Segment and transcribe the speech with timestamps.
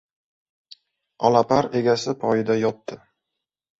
[1.29, 2.99] Olapar egasi poyida yotdi.